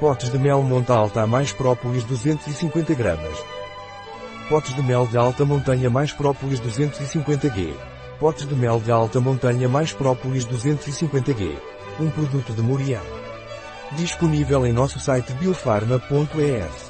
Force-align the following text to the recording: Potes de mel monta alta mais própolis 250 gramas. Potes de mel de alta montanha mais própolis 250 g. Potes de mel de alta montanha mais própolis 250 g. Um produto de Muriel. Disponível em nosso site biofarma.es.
Potes 0.00 0.30
de 0.30 0.38
mel 0.38 0.62
monta 0.62 0.94
alta 0.94 1.26
mais 1.26 1.52
própolis 1.52 2.04
250 2.04 2.94
gramas. 2.94 3.36
Potes 4.48 4.74
de 4.74 4.82
mel 4.82 5.06
de 5.06 5.18
alta 5.18 5.44
montanha 5.44 5.90
mais 5.90 6.10
própolis 6.10 6.58
250 6.58 7.50
g. 7.50 7.74
Potes 8.18 8.48
de 8.48 8.54
mel 8.54 8.80
de 8.80 8.90
alta 8.90 9.20
montanha 9.20 9.68
mais 9.68 9.92
própolis 9.92 10.46
250 10.46 11.34
g. 11.34 11.54
Um 12.00 12.08
produto 12.08 12.54
de 12.54 12.62
Muriel. 12.62 13.04
Disponível 13.92 14.66
em 14.66 14.72
nosso 14.72 14.98
site 14.98 15.34
biofarma.es. 15.34 16.89